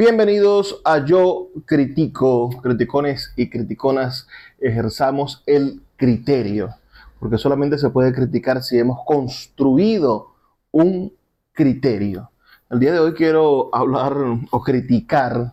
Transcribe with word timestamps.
Bienvenidos 0.00 0.80
a 0.82 1.04
Yo 1.04 1.50
Critico, 1.66 2.48
criticones 2.62 3.34
y 3.36 3.50
criticonas, 3.50 4.26
ejerzamos 4.58 5.42
el 5.44 5.82
criterio, 5.96 6.74
porque 7.18 7.36
solamente 7.36 7.76
se 7.76 7.90
puede 7.90 8.14
criticar 8.14 8.62
si 8.62 8.78
hemos 8.78 9.00
construido 9.04 10.28
un 10.70 11.12
criterio. 11.52 12.30
El 12.70 12.80
día 12.80 12.94
de 12.94 12.98
hoy 12.98 13.12
quiero 13.12 13.68
hablar 13.74 14.14
o 14.50 14.62
criticar 14.62 15.52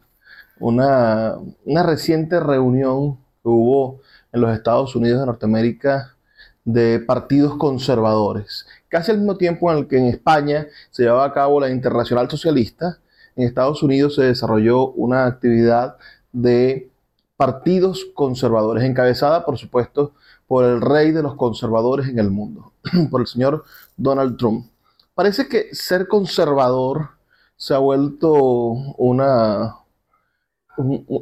una, 0.61 1.35
una 1.65 1.83
reciente 1.83 2.39
reunión 2.39 3.17
que 3.43 3.49
hubo 3.49 3.99
en 4.31 4.39
los 4.39 4.55
Estados 4.55 4.95
Unidos 4.95 5.19
de 5.19 5.25
Norteamérica 5.25 6.15
de 6.63 6.99
partidos 6.99 7.57
conservadores, 7.57 8.65
casi 8.87 9.11
al 9.11 9.17
mismo 9.17 9.35
tiempo 9.35 9.69
en 9.73 9.79
el 9.79 9.87
que 9.89 9.97
en 9.97 10.05
España 10.05 10.67
se 10.89 11.03
llevaba 11.03 11.25
a 11.25 11.33
cabo 11.33 11.59
la 11.59 11.69
Internacional 11.69 12.29
Socialista, 12.29 12.99
en 13.37 13.47
Estados 13.47 13.83
Unidos 13.83 14.15
se 14.15 14.23
desarrolló 14.23 14.89
una 14.91 15.25
actividad 15.25 15.97
de 16.33 16.89
partidos 17.37 18.05
conservadores, 18.15 18.83
encabezada, 18.83 19.45
por 19.45 19.57
supuesto, 19.57 20.13
por 20.47 20.65
el 20.65 20.81
rey 20.81 21.11
de 21.11 21.21
los 21.21 21.35
conservadores 21.35 22.07
en 22.07 22.19
el 22.19 22.31
mundo, 22.31 22.73
por 23.11 23.21
el 23.21 23.27
señor 23.27 23.63
Donald 23.95 24.37
Trump. 24.37 24.65
Parece 25.13 25.47
que 25.47 25.73
ser 25.73 26.07
conservador 26.07 27.09
se 27.55 27.73
ha 27.73 27.79
vuelto 27.79 28.33
una, 28.33 29.77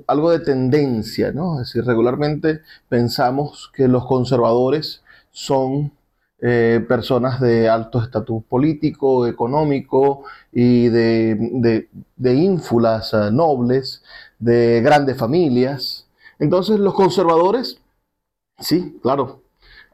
algo 0.07 0.31
de 0.31 0.39
tendencia, 0.39 1.31
¿no? 1.31 1.61
Es 1.61 1.67
decir, 1.67 1.85
regularmente 1.85 2.61
pensamos 2.89 3.71
que 3.73 3.87
los 3.87 4.05
conservadores 4.05 5.01
son 5.31 5.91
eh, 6.41 6.83
personas 6.87 7.39
de 7.39 7.69
alto 7.69 8.01
estatus 8.03 8.43
político, 8.43 9.25
económico 9.25 10.23
y 10.51 10.89
de, 10.89 11.87
de, 12.17 12.33
ínfulas 12.33 13.13
eh, 13.13 13.31
nobles, 13.31 14.03
de 14.39 14.81
grandes 14.81 15.17
familias. 15.17 16.07
Entonces 16.37 16.79
los 16.79 16.93
conservadores, 16.93 17.79
sí, 18.59 18.99
claro, 19.01 19.44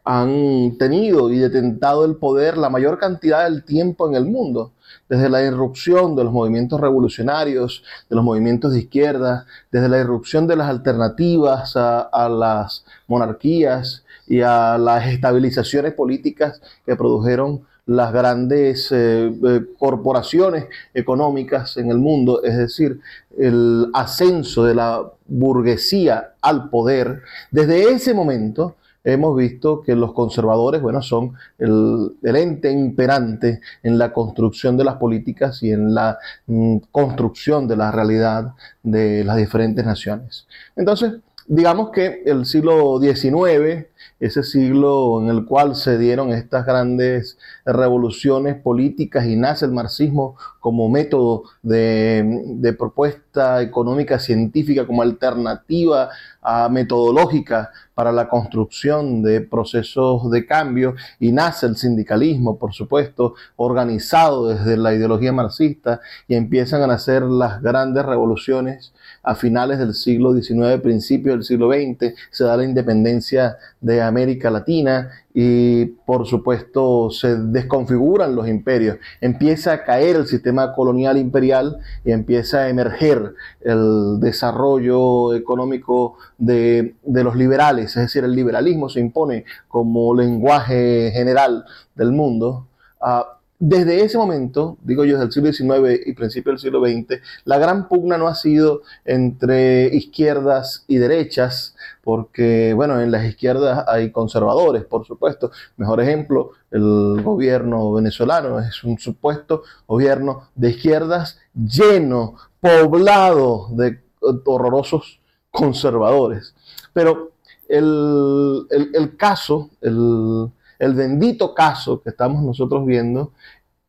han 0.04 0.78
tenido 0.78 1.30
y 1.32 1.38
detentado 1.38 2.06
el 2.06 2.16
poder 2.16 2.58
la 2.58 2.70
mayor 2.70 2.98
cantidad 3.00 3.44
del 3.44 3.64
tiempo 3.64 4.08
en 4.08 4.16
el 4.16 4.26
mundo, 4.26 4.72
desde 5.10 5.30
la 5.30 5.44
irrupción 5.44 6.16
de 6.16 6.24
los 6.24 6.34
movimientos 6.34 6.80
revolucionarios, 6.80 7.84
de 8.10 8.16
los 8.16 8.26
movimientos 8.26 8.74
de 8.74 8.80
izquierda, 8.80 9.46
desde 9.72 9.90
la 9.90 10.00
irrupción 10.00 10.48
de 10.48 10.56
las 10.56 10.70
alternativas 10.70 11.74
a 11.76 12.30
las 12.30 12.86
monarquías 13.08 14.04
y 14.28 14.42
a 14.42 14.78
las 14.78 15.06
estabilizaciones 15.08 15.94
políticas 15.94 16.62
que 16.86 16.96
produjeron 16.96 17.66
las 17.86 18.14
grandes 18.14 18.92
eh, 18.92 19.34
eh, 19.44 19.62
corporaciones 19.78 20.66
económicas 20.94 21.78
en 21.78 21.90
el 21.90 21.98
mundo, 21.98 22.44
es 22.44 22.58
decir, 22.58 23.00
el 23.38 23.88
ascenso 23.94 24.64
de 24.64 24.76
la 24.76 25.04
burguesía 25.28 26.34
al 26.42 26.70
poder, 26.70 27.24
desde 27.50 27.92
ese 27.92 28.14
momento 28.14 28.76
hemos 29.04 29.36
visto 29.36 29.82
que 29.82 29.96
los 29.96 30.14
conservadores, 30.14 30.82
bueno, 30.82 31.02
son 31.02 31.34
el, 31.58 32.16
ente 32.24 32.72
imperante 32.72 33.62
en 33.84 33.98
la 33.98 34.14
construcción 34.14 34.78
de 34.78 34.84
las 34.84 34.96
políticas 34.96 35.64
y 35.64 35.72
en 35.72 35.94
la 35.94 36.20
mm, 36.48 36.78
construcción 36.92 37.67
de 37.67 37.78
la 37.78 37.92
realidad 37.92 38.54
de 38.84 39.23
las 39.23 39.38
diferentes 39.38 39.86
naciones. 39.86 40.48
Entonces, 40.76 41.14
digamos 41.48 41.90
que 41.90 42.23
el 42.26 42.45
siglo 42.45 43.00
XIX, 43.00 43.88
ese 44.20 44.44
siglo 44.44 45.22
en 45.22 45.30
el 45.30 45.45
cual 45.45 45.76
se 45.76 45.98
dieron 45.98 46.32
estas 46.32 46.66
grandes 46.66 47.38
revoluciones 47.66 48.56
políticas 48.56 49.26
y 49.26 49.36
nace 49.36 49.66
el 49.66 49.72
marxismo 49.72 50.38
como 50.60 50.90
método 50.90 51.44
de, 51.61 52.76
propuesta 52.78 53.22
económica 53.33 54.19
científica, 54.19 54.86
como 54.86 55.02
alternativa 55.02 56.09
a 56.42 56.69
metodológica 56.69 57.71
para 57.93 58.11
la 58.11 58.27
construcción 58.27 59.21
de 59.21 59.42
procesos 59.42 60.30
de 60.31 60.45
cambio. 60.45 60.95
Y 61.19 61.31
nace 61.31 61.65
el 61.67 61.77
sindicalismo, 61.77 62.58
por 62.58 62.73
supuesto, 62.73 63.36
organizado 63.55 64.47
desde 64.47 64.77
la 64.77 64.93
ideología 64.93 65.31
marxista 65.31 66.02
y 66.27 66.36
empiezan 66.36 66.81
a 66.81 66.87
nacer 66.87 67.23
las 67.23 67.61
grandes 67.61 68.05
revoluciones 68.05 68.93
a 69.23 69.36
finales 69.36 69.77
del 69.77 69.93
siglo 69.93 70.33
XIX, 70.33 70.81
principios 70.81 71.36
del 71.36 71.43
siglo 71.43 71.71
XX, 71.71 72.13
se 72.31 72.43
da 72.43 72.58
la 72.58 72.63
independencia 72.63 73.58
de 73.80 74.02
América 74.02 74.49
Latina 74.49 75.11
y 75.33 75.86
por 75.86 76.27
supuesto 76.27 77.09
se 77.11 77.37
desconfiguran 77.37 78.36
los 78.36 78.48
imperios, 78.48 78.98
empieza 79.21 79.73
a 79.73 79.83
caer 79.83 80.15
el 80.15 80.27
sistema 80.27 80.73
colonial 80.73 81.17
imperial 81.17 81.77
y 82.03 82.11
empieza 82.11 82.59
a 82.59 82.69
emerger 82.69 83.20
el 83.61 84.20
desarrollo 84.20 85.33
económico 85.33 86.17
de, 86.37 86.95
los 87.05 87.36
liberales, 87.36 87.95
es 87.98 88.04
decir, 88.04 88.23
el 88.23 88.36
liberalismo 88.36 88.89
se 88.89 88.99
impone 88.99 89.45
como 89.67 90.14
lenguaje 90.14 91.11
general 91.14 91.65
del 91.95 92.11
mundo. 92.11 92.67
Ah, 93.02 93.37
desde 93.64 94.04
ese 94.04 94.17
momento, 94.17 94.80
digo 94.82 95.05
yo, 95.05 95.20
desde 95.20 95.26
el 95.26 95.54
siglo 95.55 95.83
XIX 95.83 96.02
y 96.08 96.14
principio 96.14 96.52
del 96.52 96.60
siglo 96.60 96.83
XX, 96.83 97.22
la 97.45 97.60
gran 97.60 97.88
pugna 97.88 98.17
no 98.17 98.27
ha 98.27 98.33
sido 98.33 98.82
entre 99.05 99.95
izquierdas 99.95 100.83
y 100.88 100.98
derechas, 100.98 101.76
porque, 102.04 102.73
bueno, 102.73 102.99
en 102.99 103.11
las 103.11 103.23
izquierdas 103.23 103.86
hay 103.88 104.11
conservadores, 104.11 104.83
por 104.86 105.05
supuesto. 105.05 105.52
Mejor 105.77 106.02
ejemplo, 106.02 106.54
el 106.72 107.22
gobierno 107.23 107.94
venezolano 107.94 108.60
es 108.60 108.83
un 108.83 108.98
supuesto 108.98 109.61
gobierno 109.86 110.49
de 110.55 110.72
izquierdas 110.72 111.38
lleno, 111.54 112.38
poblado 112.60 113.67
de 113.73 114.02
horrorosos 114.22 115.20
conservadores. 115.52 116.55
Pero 116.93 117.33
el, 117.70 118.66
el 118.72 119.16
caso, 119.17 119.70
el 119.82 120.49
el 120.81 120.95
bendito 120.95 121.53
caso 121.53 122.02
que 122.02 122.09
estamos 122.09 122.42
nosotros 122.42 122.87
viendo 122.87 123.33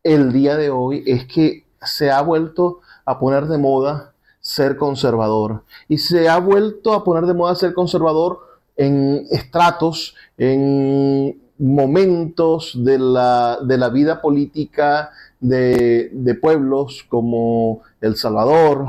el 0.03 0.31
día 0.31 0.57
de 0.57 0.69
hoy 0.69 1.03
es 1.07 1.25
que 1.25 1.65
se 1.81 2.11
ha 2.11 2.21
vuelto 2.21 2.81
a 3.07 3.19
poner 3.19 3.47
de 3.47 3.57
moda 3.57 4.13
ser 4.41 4.77
conservador. 4.77 5.65
Y 5.89 5.97
se 5.97 6.29
ha 6.29 6.39
vuelto 6.39 6.93
a 6.93 7.03
poner 7.03 7.25
de 7.25 7.33
moda 7.33 7.55
ser 7.55 7.73
conservador 7.73 8.41
en 8.77 9.27
estratos, 9.31 10.15
en 10.37 11.41
momentos 11.59 12.75
de 12.85 12.99
la, 12.99 13.91
vida 13.91 14.21
política 14.21 15.13
de, 15.41 16.11
de, 16.13 16.35
pueblos 16.35 17.07
como 17.09 17.81
El 18.03 18.17
Salvador, 18.17 18.89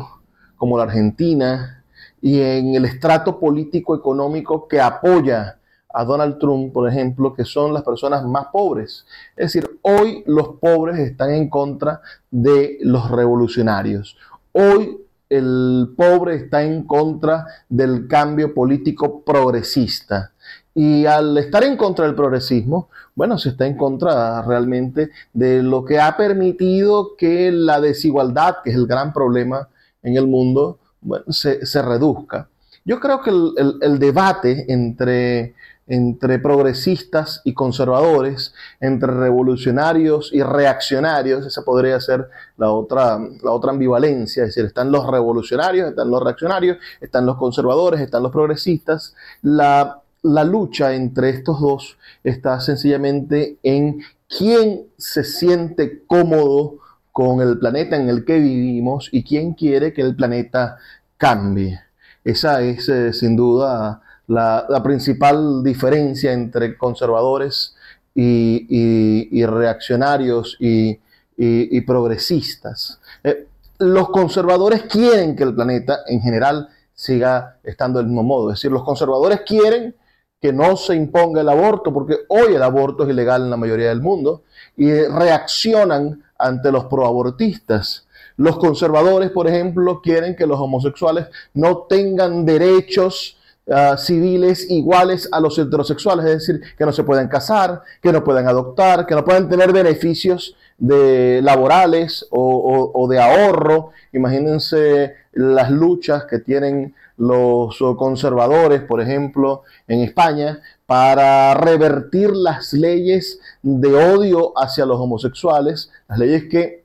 como 0.57 0.77
la 0.77 0.83
Argentina, 0.83 1.85
y 2.21 2.41
en 2.41 2.75
el 2.75 2.83
estrato 2.83 3.39
político 3.39 3.95
económico 3.95 4.67
que 4.67 4.81
apoya 4.81 5.59
a 5.93 6.03
Donald 6.03 6.39
Trump, 6.39 6.73
por 6.73 6.89
ejemplo, 6.89 7.33
que 7.33 7.45
son 7.45 7.71
las 7.71 7.83
personas 7.83 8.25
más 8.25 8.47
pobres. 8.51 9.05
Es 9.37 9.53
decir, 9.53 9.79
hoy 9.83 10.23
los 10.25 10.55
pobres 10.59 10.97
están 10.97 11.31
en 11.31 11.49
contra 11.49 12.01
de 12.31 12.79
los 12.81 13.09
revolucionarios. 13.11 14.17
Hoy 14.51 14.97
el 15.29 15.93
pobre 15.95 16.35
está 16.35 16.63
en 16.63 16.83
contra 16.83 17.45
del 17.69 18.07
cambio 18.07 18.53
político 18.53 19.23
progresista. 19.23 20.31
Y 20.75 21.05
al 21.05 21.37
estar 21.37 21.63
en 21.63 21.77
contra 21.77 22.05
del 22.05 22.15
progresismo, 22.15 22.89
bueno, 23.13 23.37
se 23.37 23.49
está 23.49 23.67
en 23.67 23.77
contra 23.77 24.41
realmente 24.41 25.11
de 25.31 25.61
lo 25.61 25.85
que 25.85 25.99
ha 25.99 26.17
permitido 26.17 27.15
que 27.15 27.51
la 27.51 27.79
desigualdad, 27.79 28.57
que 28.63 28.71
es 28.71 28.75
el 28.75 28.87
gran 28.87 29.13
problema 29.13 29.69
en 30.01 30.17
el 30.17 30.27
mundo, 30.27 30.79
bueno, 31.01 31.25
se, 31.31 31.81
reduzca. 31.81 32.49
Yo 32.85 32.99
creo 32.99 33.21
que 33.21 33.29
el 33.29 33.99
debate 33.99 34.65
entre 34.71 35.53
entre 35.87 36.39
progresistas 36.39 37.41
y 37.43 37.53
conservadores, 37.53 38.53
entre 38.79 39.11
revolucionarios 39.11 40.31
y 40.33 40.41
reaccionarios, 40.41 41.45
esa 41.45 41.63
podría 41.63 41.99
ser 41.99 42.29
la 42.57 42.71
otra, 42.71 43.19
la 43.43 43.51
otra 43.51 43.71
ambivalencia, 43.71 44.43
es 44.43 44.49
decir, 44.49 44.65
están 44.65 44.91
los 44.91 45.05
revolucionarios, 45.05 45.89
están 45.89 46.09
los 46.09 46.23
reaccionarios, 46.23 46.77
están 47.01 47.25
los 47.25 47.37
conservadores, 47.37 47.99
están 47.99 48.23
los 48.23 48.31
progresistas. 48.31 49.15
La, 49.41 50.01
la 50.21 50.43
lucha 50.43 50.93
entre 50.93 51.29
estos 51.29 51.59
dos 51.59 51.97
está 52.23 52.59
sencillamente 52.61 53.57
en 53.63 54.01
quién 54.27 54.87
se 54.97 55.23
siente 55.23 56.03
cómodo 56.07 56.77
con 57.11 57.41
el 57.41 57.59
planeta 57.59 57.95
en 57.95 58.09
el 58.09 58.25
que 58.25 58.39
vivimos 58.39 59.09
y 59.11 59.23
quién 59.23 59.53
quiere 59.53 59.93
que 59.93 60.01
el 60.01 60.15
planeta 60.15 60.77
cambie. 61.17 61.79
Esa 62.23 62.61
es 62.61 62.89
eh, 62.89 63.13
sin 63.13 63.35
duda 63.35 64.01
la, 64.33 64.81
principal 64.83 65.63
diferencia 65.63 66.33
entre 66.33 66.77
conservadores 66.77 67.75
y, 68.15 69.45
reaccionarios 69.45 70.57
y, 70.59 71.81
progresistas. 71.81 72.99
Eh, 73.23 73.47
los 73.79 74.09
conservadores 74.09 74.83
quieren 74.83 75.35
que 75.35 75.43
el 75.43 75.55
planeta 75.55 75.99
en 76.07 76.21
general 76.21 76.69
siga 76.93 77.57
estando 77.63 77.99
del 77.99 78.07
mismo 78.07 78.23
modo. 78.23 78.49
Es 78.49 78.59
decir, 78.59 78.71
los 78.71 78.83
conservadores 78.83 79.41
quieren 79.41 79.95
que 80.39 80.53
no 80.53 80.75
se 80.75 80.95
imponga 80.95 81.41
el 81.41 81.49
aborto, 81.49 81.93
porque 81.93 82.17
hoy 82.27 82.53
el 82.53 82.63
aborto 82.63 83.03
es 83.03 83.09
ilegal 83.09 83.43
en 83.43 83.49
la 83.49 83.57
mayoría 83.57 83.89
del 83.89 84.01
mundo, 84.01 84.43
y 84.75 84.91
reaccionan 84.91 86.21
ante 86.37 86.71
los 86.71 86.85
proabortistas. 86.85 88.07
Los 88.35 88.57
conservadores, 88.57 89.31
por 89.31 89.47
ejemplo, 89.47 90.01
quieren 90.01 90.35
que 90.35 90.45
los 90.45 90.59
homosexuales 90.59 91.27
no 91.53 91.83
tengan 91.83 92.45
derechos 92.45 93.37
ah, 93.69 93.97
civiles 93.97 94.69
iguales 94.69 95.29
a 95.31 95.39
los 95.39 95.57
heterosexuales, 95.57 96.25
es 96.25 96.47
decir, 96.47 96.61
que 96.77 96.85
no 96.85 96.91
se 96.91 97.03
puedan 97.03 97.27
casar, 97.27 97.81
que 98.01 98.11
no 98.11 98.23
puedan 98.23 98.47
adoptar, 98.47 99.05
que 99.05 99.15
no 99.15 99.23
puedan 99.23 99.49
tener 99.49 99.71
beneficios 99.71 100.55
de 100.77 101.41
laborales 101.41 102.27
o, 102.29 103.07
de 103.09 103.19
ahorro. 103.19 103.91
Imagínense 104.11 105.15
las 105.31 105.71
luchas 105.71 106.25
que 106.25 106.39
tienen 106.39 106.93
los 107.17 107.77
conservadores, 107.97 108.81
por 108.81 109.01
ejemplo, 109.01 109.63
en 109.87 110.01
España, 110.01 110.61
para 110.85 111.53
revertir 111.53 112.31
las 112.31 112.73
leyes 112.73 113.39
de 113.61 113.95
odio 113.95 114.53
hacia 114.57 114.85
los 114.85 114.99
homosexuales, 114.99 115.91
las 116.07 116.19
leyes 116.19 116.43
que, 116.49 116.83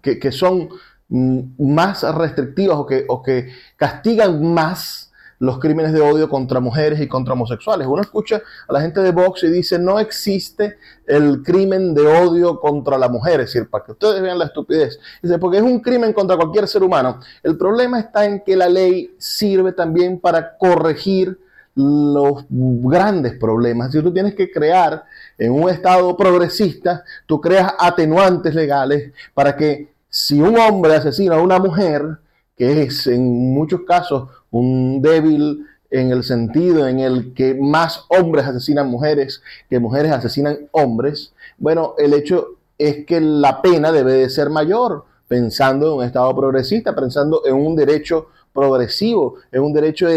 que, 0.00 0.32
son 0.32 0.68
más 1.12 2.02
restrictivas 2.14 2.78
o 2.78 2.86
que, 2.86 3.04
o 3.08 3.22
que 3.22 3.52
castigan 3.76 4.52
más 4.52 5.12
los 5.42 5.58
crímenes 5.58 5.92
de 5.92 6.00
odio 6.00 6.28
contra 6.28 6.60
mujeres 6.60 7.00
y 7.00 7.08
contra 7.08 7.34
homosexuales. 7.34 7.88
Uno 7.88 8.00
escucha 8.00 8.40
a 8.68 8.72
la 8.72 8.80
gente 8.80 9.00
de 9.00 9.10
Vox 9.10 9.42
y 9.42 9.48
dice, 9.48 9.76
no 9.76 9.98
existe 9.98 10.76
el 11.04 11.42
crimen 11.42 11.94
de 11.94 12.06
odio 12.06 12.60
contra 12.60 12.96
la 12.96 13.08
mujer, 13.08 13.40
es 13.40 13.52
decir, 13.52 13.68
para 13.68 13.84
que 13.84 13.90
ustedes 13.90 14.22
vean 14.22 14.38
la 14.38 14.44
estupidez. 14.44 15.00
Dice, 15.20 15.40
porque 15.40 15.56
es 15.56 15.64
un 15.64 15.80
crimen 15.80 16.12
contra 16.12 16.36
cualquier 16.36 16.68
ser 16.68 16.84
humano. 16.84 17.18
El 17.42 17.58
problema 17.58 17.98
está 17.98 18.24
en 18.24 18.44
que 18.44 18.54
la 18.54 18.68
ley 18.68 19.16
sirve 19.18 19.72
también 19.72 20.20
para 20.20 20.56
corregir 20.56 21.36
los 21.74 22.44
grandes 22.48 23.32
problemas. 23.32 23.90
Si 23.90 24.00
tú 24.00 24.12
tienes 24.12 24.36
que 24.36 24.48
crear 24.48 25.04
en 25.38 25.50
un 25.50 25.68
estado 25.68 26.16
progresista, 26.16 27.02
tú 27.26 27.40
creas 27.40 27.74
atenuantes 27.80 28.54
legales 28.54 29.12
para 29.34 29.56
que 29.56 29.91
si 30.12 30.42
un 30.42 30.58
hombre 30.58 30.94
asesina 30.94 31.36
a 31.36 31.40
una 31.40 31.58
mujer, 31.58 32.18
que 32.54 32.82
es 32.82 33.06
en 33.06 33.54
muchos 33.54 33.80
casos 33.88 34.28
un 34.50 35.00
débil 35.00 35.66
en 35.90 36.10
el 36.10 36.22
sentido 36.22 36.86
en 36.86 37.00
el 37.00 37.32
que 37.32 37.54
más 37.54 38.04
hombres 38.08 38.44
asesinan 38.44 38.90
mujeres 38.90 39.42
que 39.70 39.78
mujeres 39.78 40.12
asesinan 40.12 40.68
hombres, 40.72 41.32
bueno, 41.56 41.94
el 41.96 42.12
hecho 42.12 42.58
es 42.76 43.06
que 43.06 43.22
la 43.22 43.62
pena 43.62 43.90
debe 43.90 44.12
de 44.12 44.28
ser 44.28 44.50
mayor, 44.50 45.06
pensando 45.28 45.86
en 45.86 45.98
un 45.98 46.04
Estado 46.04 46.36
progresista, 46.36 46.94
pensando 46.94 47.46
en 47.46 47.54
un 47.54 47.74
derecho 47.74 48.26
progresivo, 48.52 49.36
en 49.50 49.62
un 49.62 49.72
derecho 49.72 50.08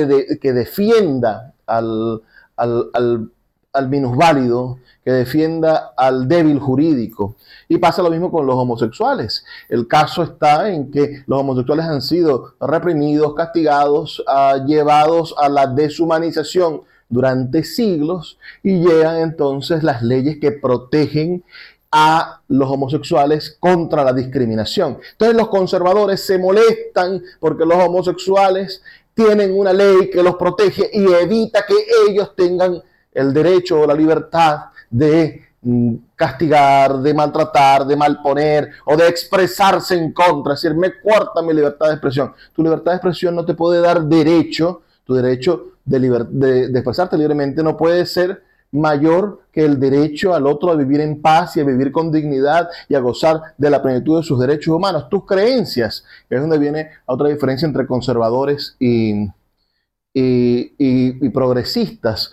que 0.41 0.51
defienda 0.51 1.53
al, 1.65 2.21
al, 2.57 2.89
al, 2.91 3.31
al 3.75 3.89
minusválido, 3.89 4.79
que 5.03 5.11
defienda 5.11 5.93
al 5.95 6.27
débil 6.27 6.59
jurídico. 6.59 7.35
Y 7.69 7.77
pasa 7.77 8.01
lo 8.01 8.09
mismo 8.09 8.31
con 8.31 8.47
los 8.47 8.55
homosexuales. 8.55 9.45
El 9.69 9.87
caso 9.87 10.23
está 10.23 10.69
en 10.71 10.89
que 10.89 11.23
los 11.27 11.39
homosexuales 11.39 11.85
han 11.85 12.01
sido 12.01 12.55
reprimidos, 12.59 13.35
castigados, 13.35 14.23
ah, 14.27 14.57
llevados 14.65 15.35
a 15.37 15.47
la 15.47 15.67
deshumanización 15.67 16.81
durante 17.07 17.63
siglos 17.63 18.39
y 18.63 18.79
llegan 18.79 19.17
entonces 19.17 19.83
las 19.83 20.01
leyes 20.01 20.39
que 20.39 20.51
protegen 20.51 21.43
a 21.91 22.41
los 22.47 22.69
homosexuales 22.69 23.57
contra 23.59 24.03
la 24.03 24.11
discriminación. 24.11 24.97
Entonces 25.11 25.37
los 25.37 25.47
conservadores 25.49 26.25
se 26.25 26.37
molestan 26.37 27.21
porque 27.39 27.65
los 27.65 27.77
homosexuales 27.77 28.81
tienen 29.13 29.57
una 29.57 29.71
ley 29.71 30.09
que 30.09 30.21
los 30.21 30.35
protege 30.35 30.89
y 30.91 31.05
evita 31.05 31.65
que 31.65 31.75
ellos 32.09 32.35
tengan 32.35 32.81
el 33.15 33.33
derecho 33.33 33.81
o 33.81 33.87
la 33.87 33.93
libertad 33.93 34.65
de 34.89 35.47
mm, 35.61 35.95
castigar, 36.15 36.97
de 36.97 37.13
maltratar, 37.13 37.85
de 37.87 37.95
malponer 37.95 38.69
o 38.85 38.95
de 38.95 39.07
expresarse 39.07 39.95
en 39.95 40.11
contra. 40.11 40.53
Es 40.53 40.61
decir, 40.61 40.77
me 40.77 40.99
cuarta 40.99 41.41
mi 41.41 41.53
libertad 41.53 41.87
de 41.87 41.93
expresión. 41.93 42.33
Tu 42.53 42.61
libertad 42.61 42.91
de 42.91 42.97
expresión 42.97 43.35
no 43.35 43.45
te 43.45 43.53
puede 43.53 43.81
dar 43.81 44.03
derecho, 44.03 44.83
tu 45.05 45.15
derecho 45.15 45.75
de, 45.85 46.65
expresarte 46.65 47.17
libremente 47.17 47.63
no 47.63 47.77
puede 47.77 48.05
ser 48.05 48.43
mayor 48.71 49.43
que 49.53 49.63
el 49.63 49.79
derecho 49.79 50.33
al 50.33 50.47
otro 50.47 50.71
a 50.71 50.75
vivir 50.75 50.99
en 50.99 51.21
paz 51.21 51.55
y 51.55 51.61
a 51.61 51.63
vivir 51.63 51.91
con 51.91 52.11
dignidad 52.11 52.67
y 52.89 52.95
a 52.95 52.99
gozar 52.99 53.39
de 53.57 53.69
la 53.69 53.81
plenitud 53.81 54.17
de 54.17 54.23
sus 54.23 54.39
derechos 54.39 54.73
humanos. 54.73 55.07
Tus 55.09 55.25
creencias, 55.25 56.03
que 56.27 56.35
es 56.35 56.41
donde 56.41 56.57
viene 56.57 56.89
otra 57.05 57.29
diferencia 57.29 57.65
entre 57.65 57.87
conservadores 57.87 58.75
y, 58.79 59.27
y, 60.13 60.71
y 60.77 61.29
progresistas 61.29 62.31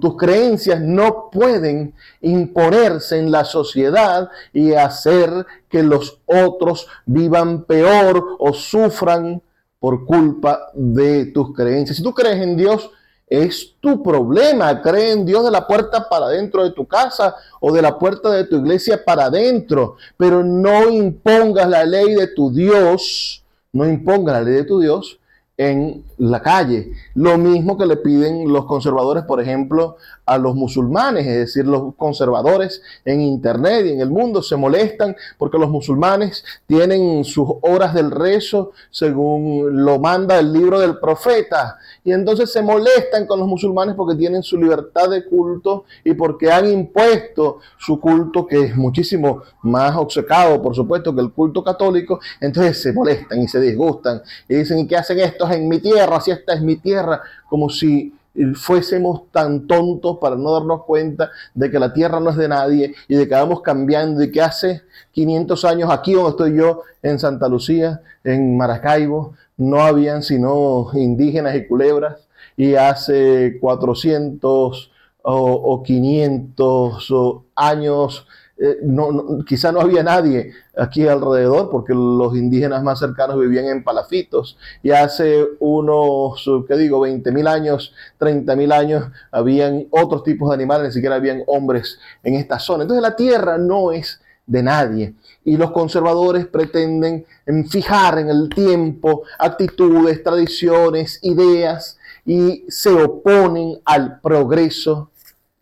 tus, 0.00 0.16
creencias 0.18 0.80
no 0.80 1.30
pueden 1.30 1.94
imponerse 2.20 3.18
en 3.18 3.30
la 3.30 3.44
sociedad 3.44 4.28
y 4.52 4.74
hacer 4.74 5.46
que 5.68 5.82
los 5.82 6.20
otros 6.26 6.86
vivan 7.06 7.64
peor 7.64 8.36
o 8.38 8.52
sufran 8.52 9.40
por 9.78 10.04
culpa 10.04 10.66
de 10.74 11.26
tus 11.26 11.54
creencias. 11.54 11.96
Si 11.96 12.02
tú 12.02 12.12
crees 12.12 12.42
en 12.42 12.56
Dios, 12.56 12.90
es 13.26 13.76
tu 13.80 14.02
problema. 14.02 14.82
Cree 14.82 15.12
en 15.12 15.24
Dios 15.24 15.42
de 15.44 15.50
la 15.50 15.66
puerta 15.66 16.06
para 16.08 16.28
dentro 16.28 16.62
de 16.62 16.72
tu 16.72 16.86
casa 16.86 17.34
o 17.60 17.72
de 17.72 17.80
la 17.80 17.98
puerta 17.98 18.30
de 18.30 18.44
tu 18.44 18.56
iglesia 18.56 19.02
para 19.02 19.26
adentro, 19.26 19.96
pero 20.18 20.44
no 20.44 20.90
impongas 20.90 21.68
la 21.68 21.84
ley 21.84 22.14
de 22.14 22.26
tu 22.28 22.52
Dios, 22.52 23.42
no 23.72 23.86
impongas 23.86 24.34
la 24.34 24.42
ley 24.42 24.54
de 24.54 24.64
tu 24.64 24.80
Dios 24.80 25.18
en 25.56 26.04
la 26.18 26.42
calle. 26.42 26.92
Lo 27.14 27.38
mismo 27.38 27.78
que 27.78 27.86
le 27.86 27.96
piden 27.96 28.52
los 28.52 28.64
conservadores, 28.64 29.24
por 29.24 29.40
ejemplo, 29.40 29.96
a 30.26 30.38
los 30.38 30.54
musulmanes, 30.54 31.26
es 31.26 31.36
decir, 31.36 31.66
los 31.66 31.94
conservadores 31.96 32.82
en 33.04 33.20
Internet 33.20 33.86
y 33.86 33.92
en 33.92 34.00
el 34.00 34.10
mundo 34.10 34.42
se 34.42 34.56
molestan 34.56 35.14
porque 35.38 35.58
los 35.58 35.70
musulmanes 35.70 36.44
tienen 36.66 37.24
sus 37.24 37.48
horas 37.62 37.94
del 37.94 38.10
rezo 38.10 38.72
según 38.90 39.84
lo 39.84 39.98
manda 39.98 40.38
el 40.38 40.52
libro 40.52 40.80
del 40.80 40.98
profeta. 40.98 41.78
Y 42.02 42.12
entonces 42.12 42.52
se 42.52 42.62
molestan 42.62 43.26
con 43.26 43.38
los 43.38 43.48
musulmanes 43.48 43.94
porque 43.94 44.16
tienen 44.16 44.42
su 44.42 44.56
libertad 44.56 45.08
de 45.10 45.24
culto 45.24 45.84
y 46.04 46.14
porque 46.14 46.50
han 46.50 46.66
impuesto 46.70 47.58
su 47.78 48.00
culto, 48.00 48.46
que 48.46 48.60
es 48.60 48.76
muchísimo 48.76 49.42
más 49.62 49.94
obcecado, 49.96 50.60
por 50.62 50.74
supuesto, 50.74 51.14
que 51.14 51.20
el 51.20 51.32
culto 51.32 51.62
católico. 51.62 52.20
Entonces 52.40 52.80
se 52.82 52.92
molestan 52.92 53.40
y 53.42 53.48
se 53.48 53.60
disgustan 53.60 54.22
y 54.48 54.54
dicen, 54.56 54.78
¿y 54.78 54.86
qué 54.86 54.96
hacen 54.96 55.20
en 55.52 55.68
mi 55.68 55.78
tierra? 55.78 56.20
Si 56.20 56.30
esta 56.30 56.54
es 56.54 56.62
mi 56.62 56.76
tierra, 56.76 57.22
como 57.48 57.68
si 57.68 58.12
fuésemos 58.54 59.30
tan 59.30 59.66
tontos 59.66 60.18
para 60.18 60.36
no 60.36 60.52
darnos 60.52 60.84
cuenta 60.84 61.30
de 61.54 61.70
que 61.70 61.78
la 61.78 61.92
tierra 61.92 62.18
no 62.18 62.30
es 62.30 62.36
de 62.36 62.48
nadie 62.48 62.94
y 63.06 63.14
de 63.14 63.28
que 63.28 63.34
vamos 63.34 63.60
cambiando 63.60 64.22
y 64.22 64.32
que 64.32 64.42
hace 64.42 64.82
500 65.12 65.64
años 65.64 65.90
aquí 65.90 66.14
donde 66.14 66.30
estoy 66.30 66.56
yo 66.56 66.82
en 67.02 67.18
Santa 67.18 67.48
Lucía, 67.48 68.00
en 68.24 68.56
Maracaibo, 68.56 69.34
no 69.56 69.80
habían 69.82 70.22
sino 70.22 70.90
indígenas 70.94 71.54
y 71.54 71.66
culebras 71.66 72.26
y 72.56 72.74
hace 72.74 73.58
400 73.60 74.90
o, 75.26 75.82
500 75.82 77.12
años 77.54 78.26
eh, 78.56 78.78
no, 78.82 79.44
quizá 79.44 79.72
no 79.72 79.80
había 79.80 80.04
nadie 80.04 80.52
aquí 80.76 81.08
alrededor 81.08 81.70
porque 81.70 81.92
los 81.92 82.36
indígenas 82.36 82.84
más 82.84 83.00
cercanos 83.00 83.38
vivían 83.38 83.64
en 83.64 83.82
palafitos 83.82 84.56
y 84.80 84.92
hace 84.92 85.44
unos, 85.58 86.48
¿qué 86.68 86.76
digo?, 86.76 87.00
20 87.00 87.32
mil 87.32 87.48
años, 87.48 87.92
30 88.18 88.54
mil 88.54 88.70
años, 88.70 89.10
habían 89.32 89.86
otros 89.90 90.22
tipos 90.22 90.48
de 90.50 90.54
animales, 90.54 90.88
ni 90.88 90.92
siquiera 90.92 91.16
habían 91.16 91.42
hombres 91.46 91.98
en 92.22 92.34
esta 92.34 92.60
zona. 92.60 92.84
Entonces 92.84 93.02
la 93.02 93.16
tierra 93.16 93.58
no 93.58 93.90
es 93.90 94.20
de 94.46 94.62
nadie. 94.62 95.14
Y 95.44 95.56
los 95.56 95.72
conservadores 95.72 96.46
pretenden 96.46 97.26
fijar 97.68 98.18
en 98.20 98.28
el 98.28 98.48
tiempo 98.50 99.22
actitudes, 99.38 100.22
tradiciones, 100.22 101.18
ideas 101.22 101.98
y 102.24 102.64
se 102.68 102.90
oponen 102.90 103.80
al 103.84 104.20
progreso 104.20 105.10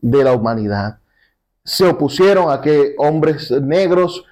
de 0.01 0.25
la 0.25 0.35
humanidad 0.35 0.99
se 1.65 1.87
opusieron 1.87 2.51
a 2.51 2.61
que 2.61 2.95
hombres 2.99 3.51
negros 3.51 4.25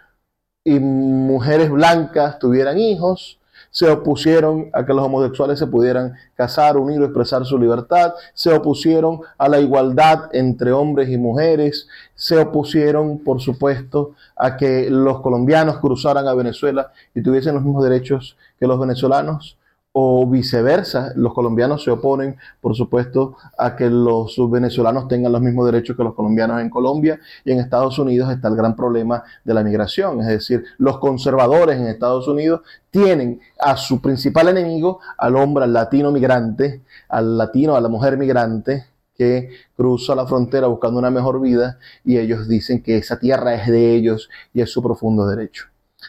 y 0.64 0.78
mujeres 0.78 1.70
blancas 1.70 2.38
tuvieran 2.38 2.78
hijos, 2.78 3.38
se 3.70 3.88
opusieron 3.88 4.68
a 4.72 4.84
que 4.84 4.92
los 4.92 5.04
homosexuales 5.04 5.58
se 5.58 5.66
pudieran 5.68 6.14
casar, 6.34 6.76
unir 6.76 7.00
o 7.00 7.04
expresar 7.04 7.44
su 7.44 7.56
libertad, 7.56 8.14
se 8.34 8.52
opusieron 8.52 9.20
a 9.38 9.48
la 9.48 9.60
igualdad 9.60 10.28
entre 10.32 10.72
hombres 10.72 11.08
y 11.08 11.16
mujeres, 11.18 11.86
se 12.16 12.36
opusieron, 12.36 13.18
por 13.20 13.40
supuesto, 13.40 14.14
a 14.36 14.56
que 14.56 14.90
los 14.90 15.20
colombianos 15.20 15.78
cruzaran 15.78 16.26
a 16.26 16.34
Venezuela 16.34 16.92
y 17.14 17.22
tuviesen 17.22 17.54
los 17.54 17.62
mismos 17.62 17.84
derechos 17.84 18.36
que 18.58 18.66
los 18.66 18.78
venezolanos 18.80 19.56
o 19.92 20.26
viceversa. 20.26 21.12
Los 21.16 21.34
colombianos 21.34 21.82
se 21.82 21.90
oponen, 21.90 22.36
por 22.60 22.76
supuesto, 22.76 23.36
a 23.58 23.76
que 23.76 23.90
los 23.90 24.36
venezolanos 24.50 25.08
tengan 25.08 25.32
los 25.32 25.40
mismos 25.40 25.66
derechos 25.66 25.96
que 25.96 26.04
los 26.04 26.14
colombianos 26.14 26.60
en 26.60 26.70
Colombia 26.70 27.18
y 27.44 27.52
en 27.52 27.58
Estados 27.58 27.98
Unidos 27.98 28.30
está 28.30 28.48
el 28.48 28.56
gran 28.56 28.76
problema 28.76 29.22
de 29.44 29.54
la 29.54 29.64
migración. 29.64 30.20
Es 30.20 30.28
decir, 30.28 30.64
los 30.78 30.98
conservadores 30.98 31.78
en 31.78 31.86
Estados 31.86 32.28
Unidos 32.28 32.60
tienen 32.90 33.40
a 33.58 33.76
su 33.76 34.00
principal 34.00 34.48
enemigo 34.48 35.00
al 35.18 35.36
hombre, 35.36 35.64
al 35.64 35.72
latino 35.72 36.12
migrante, 36.12 36.82
al 37.08 37.36
latino, 37.36 37.76
a 37.76 37.80
la 37.80 37.88
mujer 37.88 38.16
migrante 38.16 38.86
que 39.16 39.50
cruza 39.76 40.14
la 40.14 40.26
frontera 40.26 40.66
buscando 40.68 40.98
una 40.98 41.10
mejor 41.10 41.42
vida 41.42 41.78
y 42.04 42.16
ellos 42.16 42.48
dicen 42.48 42.82
que 42.82 42.96
esa 42.96 43.18
tierra 43.18 43.54
es 43.54 43.66
de 43.66 43.94
ellos 43.94 44.30
y 44.54 44.62
es 44.62 44.70
su 44.70 44.82
profundo 44.82 45.26
derecho. 45.26 45.66